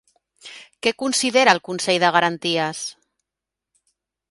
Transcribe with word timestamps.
Què 0.85 0.93
considera 1.01 1.53
el 1.57 1.61
Consell 1.69 2.01
de 2.05 2.11
Garanties? 2.17 2.83